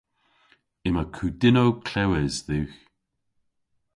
[0.87, 2.77] Yma kudynnow klewes dhywgh.